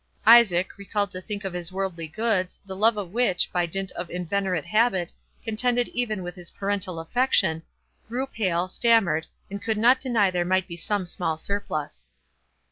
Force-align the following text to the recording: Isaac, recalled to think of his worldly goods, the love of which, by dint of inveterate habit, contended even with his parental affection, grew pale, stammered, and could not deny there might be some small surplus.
Isaac, 0.25 0.79
recalled 0.79 1.11
to 1.11 1.21
think 1.21 1.45
of 1.45 1.53
his 1.53 1.71
worldly 1.71 2.07
goods, 2.07 2.59
the 2.65 2.75
love 2.75 2.97
of 2.97 3.13
which, 3.13 3.51
by 3.53 3.67
dint 3.67 3.91
of 3.91 4.09
inveterate 4.09 4.65
habit, 4.65 5.13
contended 5.43 5.89
even 5.89 6.23
with 6.23 6.33
his 6.33 6.49
parental 6.49 6.99
affection, 6.99 7.61
grew 8.07 8.25
pale, 8.25 8.67
stammered, 8.67 9.27
and 9.51 9.61
could 9.61 9.77
not 9.77 9.99
deny 9.99 10.31
there 10.31 10.43
might 10.43 10.67
be 10.67 10.75
some 10.75 11.05
small 11.05 11.37
surplus. 11.37 12.07